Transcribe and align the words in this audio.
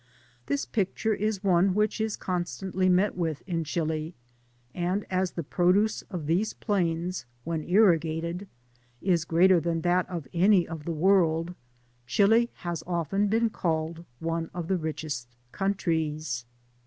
This 0.47 0.65
pic 0.65 0.95
ture 0.95 1.13
is 1.13 1.43
one 1.43 1.75
which 1.75 2.01
is 2.01 2.17
constantly 2.17 2.89
met 2.89 3.15
with 3.15 3.43
in 3.45 3.63
Chili; 3.63 4.15
and 4.73 5.05
as 5.11 5.33
the 5.33 5.43
produce 5.43 6.01
of 6.09 6.25
these 6.25 6.53
plains, 6.53 7.25
when 7.43 7.61
irrigated, 7.63 8.47
is 9.03 9.25
greater 9.25 9.59
than 9.59 9.81
that 9.81 10.09
of 10.09 10.27
any 10.33 10.67
other 10.67 10.79
part 10.79 10.79
of 10.79 10.85
the 10.87 10.99
world. 10.99 11.55
Chili 12.07 12.49
has 12.65 12.81
often 12.87 13.27
been 13.27 13.51
called 13.51 14.03
one 14.19 14.49
of 14.55 14.69
the 14.69 14.77
richest 14.77 15.27
countries. 15.51 16.45